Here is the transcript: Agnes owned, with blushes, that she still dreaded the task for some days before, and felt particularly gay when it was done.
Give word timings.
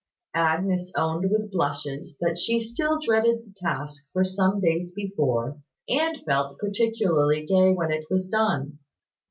Agnes 0.33 0.91
owned, 0.97 1.29
with 1.29 1.51
blushes, 1.51 2.17
that 2.19 2.35
she 2.35 2.59
still 2.59 2.97
dreaded 2.99 3.45
the 3.45 3.53
task 3.57 4.09
for 4.11 4.25
some 4.25 4.59
days 4.59 4.95
before, 4.95 5.61
and 5.87 6.25
felt 6.25 6.57
particularly 6.57 7.45
gay 7.45 7.71
when 7.71 7.91
it 7.91 8.05
was 8.09 8.27
done. 8.27 8.79